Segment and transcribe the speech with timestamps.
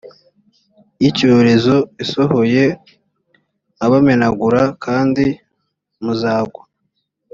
[1.01, 2.63] y icyorezo isohoye
[3.75, 5.25] nkabamenagura kandi
[6.03, 6.63] muzagwa